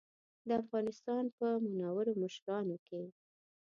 د 0.47 0.49
افغانستان 0.61 1.23
په 1.37 1.47
منورو 1.63 2.11
مشرانو 2.23 2.75
کې. 2.87 3.03